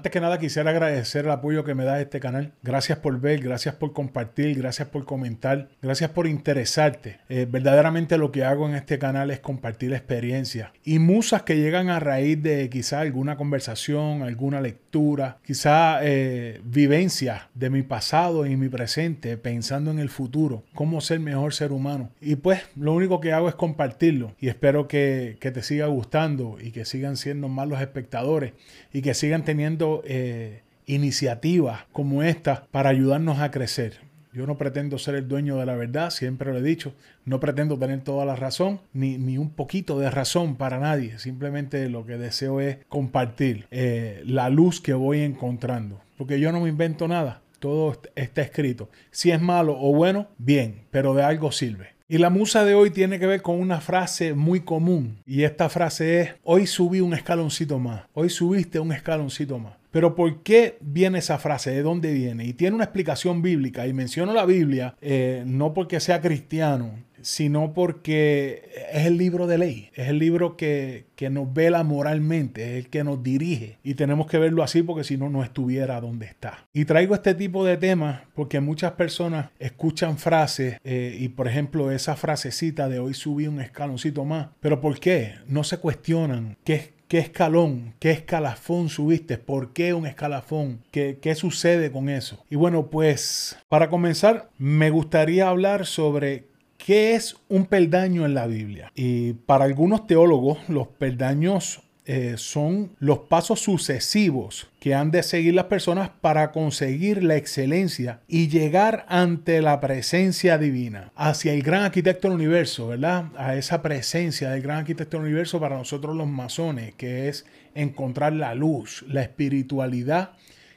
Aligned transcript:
Antes 0.00 0.12
que 0.12 0.20
nada 0.22 0.38
quisiera 0.38 0.70
agradecer 0.70 1.26
el 1.26 1.30
apoyo 1.30 1.62
que 1.62 1.74
me 1.74 1.84
da 1.84 2.00
este 2.00 2.20
canal. 2.20 2.52
Gracias 2.62 2.96
por 2.96 3.20
ver, 3.20 3.42
gracias 3.42 3.74
por 3.74 3.92
compartir, 3.92 4.56
gracias 4.56 4.88
por 4.88 5.04
comentar, 5.04 5.68
gracias 5.82 6.08
por 6.08 6.26
interesarte. 6.26 7.18
Eh, 7.28 7.46
verdaderamente 7.46 8.16
lo 8.16 8.32
que 8.32 8.42
hago 8.42 8.66
en 8.66 8.76
este 8.76 8.98
canal 8.98 9.30
es 9.30 9.40
compartir 9.40 9.92
experiencias 9.92 10.70
y 10.84 11.00
musas 11.00 11.42
que 11.42 11.58
llegan 11.58 11.90
a 11.90 12.00
raíz 12.00 12.42
de 12.42 12.70
quizá 12.70 13.00
alguna 13.00 13.36
conversación, 13.36 14.22
alguna 14.22 14.62
lectura, 14.62 15.36
quizá 15.44 15.98
eh, 16.02 16.62
vivencias 16.64 17.42
de 17.52 17.68
mi 17.68 17.82
pasado 17.82 18.46
y 18.46 18.56
mi 18.56 18.70
presente, 18.70 19.36
pensando 19.36 19.90
en 19.90 19.98
el 19.98 20.08
futuro, 20.08 20.64
cómo 20.74 21.02
ser 21.02 21.20
mejor 21.20 21.52
ser 21.52 21.72
humano. 21.72 22.08
Y 22.22 22.36
pues 22.36 22.62
lo 22.74 22.94
único 22.94 23.20
que 23.20 23.34
hago 23.34 23.50
es 23.50 23.54
compartirlo 23.54 24.34
y 24.40 24.48
espero 24.48 24.88
que, 24.88 25.36
que 25.40 25.50
te 25.50 25.62
siga 25.62 25.88
gustando 25.88 26.56
y 26.58 26.70
que 26.70 26.86
sigan 26.86 27.18
siendo 27.18 27.48
más 27.48 27.68
los 27.68 27.82
espectadores 27.82 28.54
y 28.94 29.02
que 29.02 29.12
sigan 29.12 29.44
teniendo 29.44 29.89
eh, 30.04 30.62
iniciativas 30.86 31.84
como 31.92 32.22
esta 32.22 32.66
para 32.70 32.90
ayudarnos 32.90 33.40
a 33.40 33.50
crecer. 33.50 34.10
Yo 34.32 34.46
no 34.46 34.56
pretendo 34.56 34.96
ser 34.98 35.16
el 35.16 35.26
dueño 35.26 35.56
de 35.56 35.66
la 35.66 35.74
verdad, 35.74 36.10
siempre 36.10 36.52
lo 36.52 36.58
he 36.58 36.62
dicho. 36.62 36.94
No 37.24 37.40
pretendo 37.40 37.76
tener 37.78 38.00
toda 38.02 38.24
la 38.24 38.36
razón, 38.36 38.80
ni, 38.92 39.18
ni 39.18 39.38
un 39.38 39.50
poquito 39.50 39.98
de 39.98 40.08
razón 40.08 40.54
para 40.54 40.78
nadie. 40.78 41.18
Simplemente 41.18 41.88
lo 41.88 42.06
que 42.06 42.16
deseo 42.16 42.60
es 42.60 42.78
compartir 42.88 43.66
eh, 43.72 44.22
la 44.24 44.48
luz 44.48 44.80
que 44.80 44.94
voy 44.94 45.20
encontrando. 45.22 46.00
Porque 46.16 46.38
yo 46.38 46.52
no 46.52 46.60
me 46.60 46.68
invento 46.68 47.08
nada. 47.08 47.42
Todo 47.58 48.00
está 48.14 48.42
escrito. 48.42 48.88
Si 49.10 49.32
es 49.32 49.40
malo 49.40 49.76
o 49.78 49.92
bueno, 49.92 50.28
bien, 50.38 50.82
pero 50.90 51.12
de 51.14 51.24
algo 51.24 51.50
sirve. 51.50 51.88
Y 52.08 52.18
la 52.18 52.30
musa 52.30 52.64
de 52.64 52.74
hoy 52.74 52.90
tiene 52.90 53.18
que 53.18 53.26
ver 53.26 53.42
con 53.42 53.60
una 53.60 53.80
frase 53.80 54.34
muy 54.34 54.60
común. 54.60 55.22
Y 55.26 55.42
esta 55.42 55.68
frase 55.68 56.20
es, 56.20 56.30
hoy 56.42 56.66
subí 56.66 57.00
un 57.00 57.14
escaloncito 57.14 57.78
más. 57.78 58.02
Hoy 58.14 58.30
subiste 58.30 58.80
un 58.80 58.92
escaloncito 58.92 59.58
más. 59.58 59.74
Pero 59.90 60.14
¿por 60.14 60.42
qué 60.42 60.78
viene 60.80 61.18
esa 61.18 61.38
frase? 61.38 61.70
¿De 61.70 61.82
dónde 61.82 62.12
viene? 62.12 62.44
Y 62.44 62.52
tiene 62.52 62.74
una 62.74 62.84
explicación 62.84 63.42
bíblica. 63.42 63.86
Y 63.86 63.92
menciono 63.92 64.32
la 64.32 64.46
Biblia 64.46 64.94
eh, 65.00 65.42
no 65.46 65.74
porque 65.74 66.00
sea 66.00 66.20
cristiano, 66.20 66.92
sino 67.22 67.72
porque 67.72 68.70
es 68.92 69.06
el 69.06 69.18
libro 69.18 69.46
de 69.46 69.58
ley, 69.58 69.90
es 69.94 70.08
el 70.08 70.18
libro 70.18 70.56
que, 70.56 71.06
que, 71.16 71.30
nos 71.30 71.52
vela 71.52 71.82
moralmente, 71.84 72.62
es 72.78 72.84
el 72.84 72.90
que 72.90 73.04
nos 73.04 73.22
dirige. 73.22 73.78
Y 73.82 73.94
tenemos 73.94 74.26
que 74.26 74.38
verlo 74.38 74.62
así 74.62 74.82
porque 74.82 75.04
si 75.04 75.16
no, 75.16 75.28
no 75.28 75.42
estuviera 75.42 76.00
donde 76.00 76.26
está. 76.26 76.66
Y 76.72 76.84
traigo 76.84 77.14
este 77.14 77.34
tipo 77.34 77.64
de 77.64 77.76
temas 77.76 78.22
porque 78.34 78.60
muchas 78.60 78.92
personas 78.92 79.50
escuchan 79.58 80.18
frases 80.18 80.78
eh, 80.84 81.16
y 81.18 81.28
por 81.28 81.48
ejemplo 81.48 81.90
esa 81.90 82.16
frasecita 82.16 82.88
de 82.88 82.98
hoy 82.98 83.14
subí 83.14 83.46
un 83.46 83.60
escaloncito 83.60 84.24
más. 84.24 84.48
Pero 84.60 84.80
¿por 84.80 84.98
qué? 84.98 85.34
No 85.46 85.64
se 85.64 85.78
cuestionan 85.78 86.56
qué 86.64 86.99
¿Qué 87.10 87.18
escalón, 87.18 87.94
qué 87.98 88.12
escalafón 88.12 88.88
subiste? 88.88 89.36
¿Por 89.36 89.72
qué 89.72 89.94
un 89.94 90.06
escalafón? 90.06 90.78
¿Qué, 90.92 91.18
¿Qué, 91.20 91.34
sucede 91.34 91.90
con 91.90 92.08
eso? 92.08 92.44
Y 92.48 92.54
bueno, 92.54 92.86
pues 92.86 93.58
para 93.68 93.90
comenzar, 93.90 94.48
me 94.58 94.90
gustaría 94.90 95.48
hablar 95.48 95.86
sobre 95.86 96.44
¿Qué 96.78 97.16
es 97.16 97.36
un 97.48 97.66
peldaño 97.66 98.24
en 98.26 98.34
la 98.34 98.46
Biblia? 98.46 98.92
Y 98.94 99.32
para 99.32 99.64
algunos 99.64 100.06
teólogos, 100.06 100.58
los 100.68 100.86
peldaños 100.86 101.82
eh, 102.12 102.38
son 102.38 102.96
los 102.98 103.20
pasos 103.20 103.60
sucesivos 103.60 104.66
que 104.80 104.96
han 104.96 105.12
de 105.12 105.22
seguir 105.22 105.54
las 105.54 105.66
personas 105.66 106.10
para 106.20 106.50
conseguir 106.50 107.22
la 107.22 107.36
excelencia 107.36 108.18
y 108.26 108.48
llegar 108.48 109.06
ante 109.08 109.62
la 109.62 109.78
presencia 109.78 110.58
divina, 110.58 111.12
hacia 111.14 111.52
el 111.52 111.62
gran 111.62 111.84
arquitecto 111.84 112.26
del 112.26 112.34
universo, 112.34 112.88
¿verdad? 112.88 113.26
A 113.36 113.54
esa 113.54 113.80
presencia 113.80 114.50
del 114.50 114.60
gran 114.60 114.78
arquitecto 114.78 115.18
del 115.18 115.26
universo 115.26 115.60
para 115.60 115.76
nosotros 115.76 116.16
los 116.16 116.26
masones, 116.26 116.96
que 116.96 117.28
es 117.28 117.46
encontrar 117.76 118.32
la 118.32 118.56
luz, 118.56 119.04
la 119.06 119.22
espiritualidad 119.22 120.32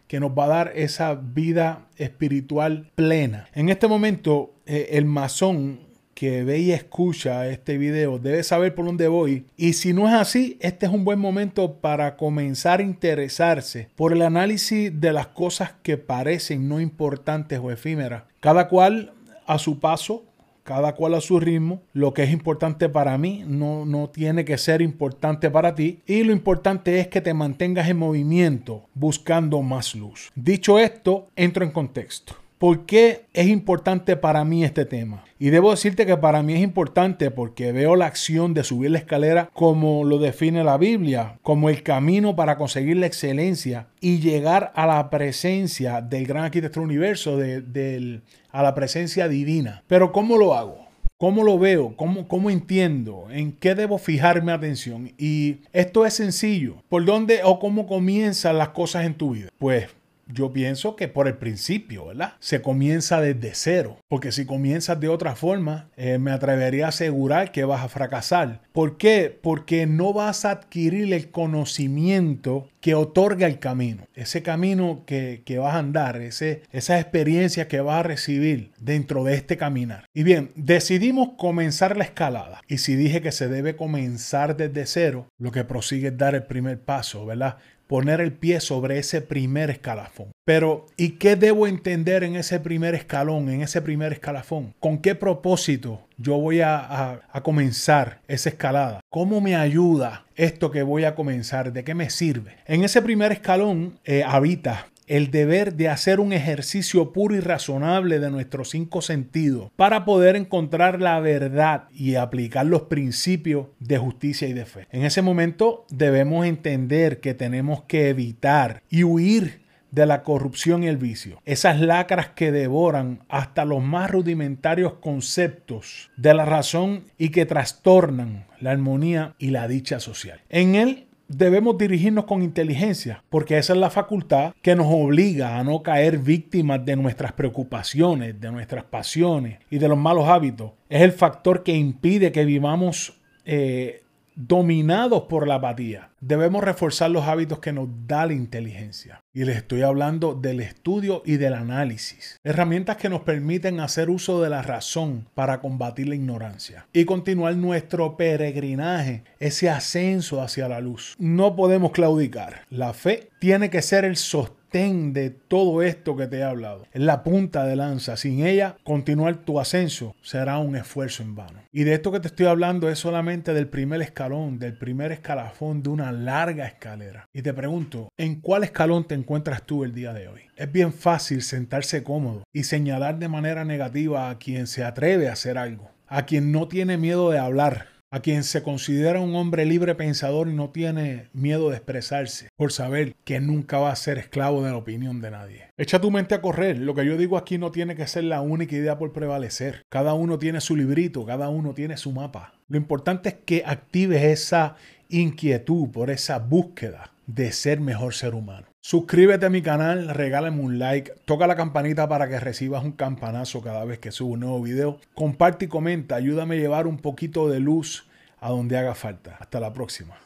que 0.07 0.19
nos 0.19 0.37
va 0.37 0.45
a 0.45 0.49
dar 0.49 0.73
esa 0.75 1.15
vida 1.15 1.87
espiritual 1.97 2.91
plena. 2.93 3.47
En 3.55 3.69
este 3.69 3.87
momento, 3.87 4.53
eh, 4.67 4.89
el 4.91 5.05
masón 5.05 5.79
que 6.23 6.45
ve 6.45 6.59
y 6.59 6.71
escucha 6.71 7.49
este 7.49 7.77
video 7.77 8.17
debe 8.17 8.43
saber 8.43 8.73
por 8.73 8.85
dónde 8.85 9.09
voy. 9.09 9.45
Y 9.57 9.73
si 9.73 9.91
no 9.91 10.07
es 10.07 10.13
así, 10.13 10.57
este 10.61 10.85
es 10.85 10.91
un 10.93 11.03
buen 11.03 11.19
momento 11.19 11.81
para 11.81 12.15
comenzar 12.15 12.79
a 12.79 12.83
interesarse 12.83 13.89
por 13.97 14.13
el 14.13 14.21
análisis 14.21 15.01
de 15.01 15.11
las 15.11 15.27
cosas 15.27 15.73
que 15.83 15.97
parecen 15.97 16.69
no 16.69 16.79
importantes 16.79 17.59
o 17.61 17.71
efímeras. 17.71 18.23
Cada 18.39 18.69
cual 18.69 19.11
a 19.45 19.59
su 19.59 19.81
paso, 19.81 20.23
cada 20.63 20.95
cual 20.95 21.15
a 21.15 21.19
su 21.19 21.41
ritmo. 21.41 21.81
Lo 21.91 22.13
que 22.13 22.23
es 22.23 22.31
importante 22.31 22.87
para 22.87 23.17
mí 23.17 23.43
no, 23.45 23.85
no 23.85 24.09
tiene 24.09 24.45
que 24.45 24.57
ser 24.57 24.81
importante 24.81 25.51
para 25.51 25.75
ti. 25.75 25.99
Y 26.05 26.23
lo 26.23 26.31
importante 26.31 27.01
es 27.01 27.09
que 27.09 27.19
te 27.19 27.33
mantengas 27.33 27.89
en 27.89 27.97
movimiento 27.97 28.85
buscando 28.93 29.61
más 29.61 29.93
luz. 29.93 30.31
Dicho 30.35 30.79
esto, 30.79 31.27
entro 31.35 31.65
en 31.65 31.71
contexto. 31.71 32.35
¿Por 32.63 32.85
qué 32.85 33.25
es 33.33 33.47
importante 33.47 34.15
para 34.15 34.45
mí 34.45 34.63
este 34.63 34.85
tema? 34.85 35.25
Y 35.37 35.49
debo 35.49 35.71
decirte 35.71 36.05
que 36.05 36.15
para 36.15 36.41
mí 36.43 36.53
es 36.53 36.61
importante 36.61 37.29
porque 37.29 37.73
veo 37.73 37.97
la 37.97 38.05
acción 38.05 38.53
de 38.53 38.63
subir 38.63 38.91
la 38.91 38.99
escalera 38.99 39.49
como 39.51 40.05
lo 40.05 40.17
define 40.17 40.63
la 40.63 40.77
Biblia, 40.77 41.39
como 41.41 41.69
el 41.69 41.83
camino 41.83 42.37
para 42.37 42.57
conseguir 42.57 42.95
la 42.95 43.05
excelencia 43.05 43.87
y 43.99 44.19
llegar 44.19 44.71
a 44.75 44.87
la 44.87 45.09
presencia 45.09 45.99
del 45.99 46.25
gran 46.25 46.45
arquitecto 46.45 46.79
del 46.79 46.87
universo, 46.87 47.35
de, 47.35 48.21
a 48.49 48.63
la 48.63 48.73
presencia 48.73 49.27
divina. 49.27 49.83
Pero 49.87 50.13
¿cómo 50.13 50.37
lo 50.37 50.53
hago? 50.53 50.87
¿Cómo 51.17 51.43
lo 51.43 51.59
veo? 51.59 51.97
¿Cómo, 51.97 52.29
¿Cómo 52.29 52.49
entiendo? 52.49 53.27
¿En 53.29 53.51
qué 53.51 53.75
debo 53.75 53.97
fijarme 53.97 54.53
atención? 54.53 55.11
Y 55.17 55.57
esto 55.73 56.05
es 56.05 56.13
sencillo. 56.13 56.77
¿Por 56.87 57.03
dónde 57.03 57.41
o 57.43 57.59
cómo 57.59 57.87
comienzan 57.87 58.57
las 58.57 58.69
cosas 58.69 59.05
en 59.05 59.15
tu 59.15 59.31
vida? 59.31 59.49
Pues 59.57 59.89
yo 60.27 60.53
pienso 60.53 60.95
que 60.95 61.07
por 61.07 61.27
el 61.27 61.35
principio, 61.35 62.07
¿verdad? 62.07 62.33
Se 62.39 62.61
comienza 62.61 63.21
desde 63.21 63.51
cero, 63.53 63.97
porque 64.07 64.31
si 64.31 64.45
comienzas 64.45 64.99
de 64.99 65.09
otra 65.09 65.35
forma, 65.35 65.89
eh, 65.97 66.17
me 66.17 66.31
atrevería 66.31 66.85
a 66.85 66.89
asegurar 66.89 67.51
que 67.51 67.65
vas 67.65 67.83
a 67.83 67.89
fracasar. 67.89 68.61
¿Por 68.71 68.97
qué? 68.97 69.37
Porque 69.41 69.85
no 69.85 70.13
vas 70.13 70.45
a 70.45 70.51
adquirir 70.51 71.13
el 71.13 71.29
conocimiento 71.29 72.69
que 72.79 72.95
otorga 72.95 73.47
el 73.47 73.59
camino, 73.59 74.07
ese 74.13 74.43
camino 74.43 75.03
que, 75.05 75.41
que 75.45 75.57
vas 75.57 75.75
a 75.75 75.79
andar, 75.79 76.21
ese, 76.21 76.63
esa 76.71 76.99
experiencia 76.99 77.69
que 77.69 77.79
vas 77.79 77.99
a 77.99 78.03
recibir 78.03 78.71
dentro 78.79 79.23
de 79.23 79.35
este 79.35 79.55
caminar. 79.55 80.05
Y 80.13 80.23
bien, 80.23 80.51
decidimos 80.55 81.29
comenzar 81.37 81.95
la 81.95 82.03
escalada. 82.03 82.61
Y 82.67 82.79
si 82.79 82.95
dije 82.95 83.21
que 83.21 83.31
se 83.31 83.47
debe 83.47 83.77
comenzar 83.77 84.57
desde 84.57 84.85
cero, 84.85 85.27
lo 85.37 85.51
que 85.51 85.63
prosigue 85.63 86.09
es 86.09 86.17
dar 86.17 86.35
el 86.35 86.43
primer 86.43 86.81
paso, 86.81 87.25
¿verdad? 87.25 87.57
Poner 87.93 88.21
el 88.21 88.33
pie 88.33 88.59
sobre 88.59 88.97
ese 88.97 89.21
primer 89.21 89.69
escalafón. 89.69 90.31
Pero, 90.45 90.87
¿y 90.97 91.09
qué 91.19 91.35
debo 91.35 91.67
entender 91.67 92.23
en 92.23 92.35
ese 92.35 92.59
primer 92.59 92.95
escalón, 92.95 93.49
en 93.49 93.61
ese 93.61 93.83
primer 93.83 94.13
escalafón? 94.13 94.73
¿Con 94.79 94.97
qué 94.97 95.13
propósito 95.13 96.01
yo 96.17 96.39
voy 96.39 96.61
a, 96.61 97.21
comenzar 97.43 98.19
esa 98.27 98.49
escalada? 98.49 98.99
¿Cómo 99.11 99.41
me 99.41 99.55
ayuda 99.55 100.25
esto 100.35 100.71
que 100.71 100.81
voy 100.81 101.03
a 101.03 101.13
comenzar? 101.13 101.71
¿De 101.71 101.83
qué 101.83 101.93
me 101.93 102.09
sirve? 102.09 102.55
En 102.65 102.83
ese 102.83 102.99
primer 102.99 103.31
escalón 103.31 103.99
eh, 104.05 104.23
habita 104.25 104.87
el 105.07 105.31
deber 105.31 105.75
de 105.75 105.89
hacer 105.89 106.19
un 106.19 106.33
ejercicio 106.33 107.11
puro 107.11 107.35
y 107.35 107.39
razonable 107.39 108.19
de 108.19 108.31
nuestros 108.31 108.69
cinco 108.69 109.01
sentidos 109.01 109.71
para 109.75 110.05
poder 110.05 110.35
encontrar 110.35 111.01
la 111.01 111.19
verdad 111.19 111.85
y 111.91 112.15
aplicar 112.15 112.65
los 112.65 112.83
principios 112.83 113.67
de 113.79 113.97
justicia 113.97 114.47
y 114.47 114.53
de 114.53 114.65
fe. 114.65 114.87
En 114.91 115.03
ese 115.03 115.21
momento 115.21 115.85
debemos 115.89 116.45
entender 116.45 117.19
que 117.19 117.33
tenemos 117.33 117.83
que 117.83 118.09
evitar 118.09 118.81
y 118.89 119.03
huir 119.03 119.63
de 119.93 120.07
la 120.07 120.23
corrupción 120.23 120.83
y 120.83 120.87
el 120.87 120.97
vicio. 120.97 121.39
Esas 121.45 121.79
lacras 121.79 122.29
que 122.29 122.51
devoran 122.51 123.19
hasta 123.29 123.63
los 123.63 123.83
más 123.83 124.09
rudimentarios 124.09 124.93
conceptos 124.95 126.09
de 126.17 126.33
la 126.33 126.45
razón 126.45 127.03
y 127.19 127.29
que 127.29 127.45
trastornan 127.45 128.47
la 128.59 128.71
armonía 128.71 129.35
y 129.37 129.51
la 129.51 129.67
dicha 129.67 129.99
social. 129.99 130.41
En 130.49 130.73
él 130.73 131.05
debemos 131.27 131.77
dirigirnos 131.77 132.25
con 132.25 132.43
inteligencia, 132.43 133.23
porque 133.29 133.57
esa 133.57 133.73
es 133.73 133.79
la 133.79 133.89
facultad 133.89 134.53
que 134.61 134.75
nos 134.75 134.87
obliga 134.89 135.57
a 135.57 135.63
no 135.63 135.81
caer 135.83 136.17
víctimas 136.17 136.85
de 136.85 136.95
nuestras 136.95 137.31
preocupaciones, 137.33 138.39
de 138.39 138.51
nuestras 138.51 138.83
pasiones 138.83 139.59
y 139.69 139.77
de 139.77 139.87
los 139.87 139.97
malos 139.97 140.27
hábitos. 140.27 140.71
Es 140.89 141.01
el 141.01 141.11
factor 141.11 141.63
que 141.63 141.73
impide 141.73 142.31
que 142.31 142.45
vivamos 142.45 143.13
eh, 143.45 144.02
dominados 144.35 145.23
por 145.23 145.47
la 145.47 145.55
apatía. 145.55 146.09
Debemos 146.21 146.63
reforzar 146.63 147.11
los 147.11 147.27
hábitos 147.27 147.59
que 147.59 147.73
nos 147.73 147.87
da 148.07 148.25
la 148.25 148.33
inteligencia. 148.33 149.19
Y 149.33 149.45
les 149.45 149.57
estoy 149.57 149.81
hablando 149.81 150.35
del 150.35 150.59
estudio 150.59 151.21
y 151.25 151.37
del 151.37 151.53
análisis. 151.53 152.39
Herramientas 152.43 152.97
que 152.97 153.09
nos 153.09 153.21
permiten 153.21 153.79
hacer 153.79 154.09
uso 154.09 154.41
de 154.41 154.49
la 154.49 154.61
razón 154.61 155.27
para 155.33 155.59
combatir 155.59 156.07
la 156.07 156.15
ignorancia 156.15 156.87
y 156.93 157.05
continuar 157.05 157.55
nuestro 157.55 158.15
peregrinaje, 158.15 159.23
ese 159.39 159.69
ascenso 159.69 160.41
hacia 160.41 160.67
la 160.67 160.79
luz. 160.79 161.15
No 161.17 161.55
podemos 161.55 161.91
claudicar. 161.91 162.61
La 162.69 162.93
fe 162.93 163.29
tiene 163.39 163.69
que 163.69 163.81
ser 163.81 164.05
el 164.05 164.15
sostén 164.15 164.62
sostén 164.73 165.13
de 165.13 165.29
todo 165.29 165.83
esto 165.83 166.15
que 166.15 166.25
te 166.25 166.37
he 166.37 166.43
hablado. 166.43 166.87
Es 166.91 167.01
la 167.01 167.21
punta 167.21 167.63
de 167.65 167.75
lanza. 167.75 168.17
Sin 168.17 168.43
ella, 168.43 168.75
continuar 168.83 169.35
tu 169.37 169.59
ascenso 169.59 170.15
será 170.23 170.57
un 170.57 170.75
esfuerzo 170.75 171.21
en 171.21 171.35
vano. 171.35 171.59
Y 171.71 171.83
de 171.83 171.93
esto 171.93 172.11
que 172.11 172.19
te 172.19 172.27
estoy 172.27 172.47
hablando 172.47 172.89
es 172.89 172.97
solamente 172.97 173.53
del 173.53 173.67
primer 173.67 174.01
escalón, 174.01 174.57
del 174.57 174.75
primer 174.75 175.11
escalafón 175.11 175.83
de 175.83 175.89
una 175.89 176.11
larga 176.11 176.65
escalera. 176.65 177.29
Y 177.33 177.43
te 177.43 177.53
pregunto, 177.53 178.09
¿en 178.17 178.41
cuál 178.41 178.63
escalón 178.63 179.07
te 179.07 179.13
encuentras 179.13 179.61
tú 179.63 179.83
el 179.83 179.93
día 179.93 180.11
de 180.11 180.27
hoy? 180.27 180.41
Es 180.55 180.71
bien 180.71 180.91
fácil 180.91 181.43
sentarse 181.43 182.01
cómodo 182.01 182.43
y 182.51 182.63
señalar 182.63 183.19
de 183.19 183.29
manera 183.29 183.65
negativa 183.65 184.31
a 184.31 184.39
quien 184.39 184.65
se 184.65 184.83
atreve 184.83 185.29
a 185.29 185.33
hacer 185.33 185.59
algo, 185.59 185.91
a 186.07 186.25
quien 186.25 186.51
no 186.51 186.67
tiene 186.67 186.97
miedo 186.97 187.29
de 187.29 187.37
hablar, 187.37 187.92
a 188.13 188.19
quien 188.19 188.43
se 188.43 188.61
considera 188.61 189.19
un 189.19 189.33
hombre 189.33 189.65
libre 189.65 189.95
pensador 189.95 190.47
y 190.47 190.53
no 190.53 190.69
tiene 190.69 191.29
miedo 191.33 191.71
de 191.71 191.77
expresarse, 191.77 192.47
por 192.55 192.71
saber 192.71 193.15
que 193.23 193.39
nunca 193.39 193.79
va 193.79 193.91
a 193.91 193.95
ser 193.95 194.19
esclavo 194.19 194.63
de 194.63 194.69
la 194.69 194.77
opinión 194.77 195.19
de 195.19 195.31
nadie. 195.31 195.67
Echa 195.77 195.99
tu 195.99 196.11
mente 196.11 196.35
a 196.35 196.41
correr, 196.41 196.77
lo 196.77 196.93
que 196.93 197.07
yo 197.07 197.17
digo 197.17 197.37
aquí 197.37 197.57
no 197.57 197.71
tiene 197.71 197.95
que 197.95 198.05
ser 198.05 198.25
la 198.25 198.41
única 198.41 198.75
idea 198.75 198.99
por 198.99 199.13
prevalecer. 199.13 199.81
Cada 199.89 200.13
uno 200.13 200.37
tiene 200.37 200.61
su 200.61 200.75
librito, 200.75 201.25
cada 201.25 201.49
uno 201.49 201.73
tiene 201.73 201.97
su 201.97 202.11
mapa. 202.11 202.53
Lo 202.67 202.77
importante 202.77 203.29
es 203.29 203.35
que 203.45 203.63
actives 203.65 204.21
esa 204.21 204.75
inquietud 205.13 205.89
por 205.89 206.09
esa 206.09 206.39
búsqueda 206.39 207.11
de 207.27 207.51
ser 207.51 207.79
mejor 207.79 208.13
ser 208.13 208.35
humano. 208.35 208.67
Suscríbete 208.81 209.45
a 209.45 209.49
mi 209.49 209.61
canal, 209.61 210.09
regálame 210.09 210.61
un 210.61 210.77
like, 210.77 211.13
toca 211.25 211.47
la 211.47 211.55
campanita 211.55 212.09
para 212.09 212.27
que 212.27 212.39
recibas 212.39 212.83
un 212.83 212.91
campanazo 212.91 213.61
cada 213.61 213.85
vez 213.85 213.99
que 213.99 214.11
subo 214.11 214.33
un 214.33 214.41
nuevo 214.41 214.61
video. 214.61 214.99
Comparte 215.13 215.65
y 215.65 215.67
comenta, 215.69 216.15
ayúdame 216.15 216.55
a 216.55 216.59
llevar 216.59 216.87
un 216.87 216.97
poquito 216.97 217.47
de 217.47 217.59
luz 217.59 218.07
a 218.41 218.49
donde 218.49 218.77
haga 218.77 218.93
falta. 218.93 219.37
Hasta 219.39 219.61
la 219.61 219.71
próxima. 219.71 220.17